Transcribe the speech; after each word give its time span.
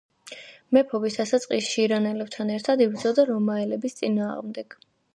მეფობის 0.77 1.17
დასაწყისში 1.19 1.85
ირანელებთან 1.89 2.55
ერთად 2.57 2.85
იბრძოდა 2.89 3.29
რომაელების 3.33 3.99
წინააღმდეგ. 4.03 4.81